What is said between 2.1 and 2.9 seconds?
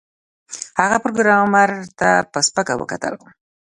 په سپکه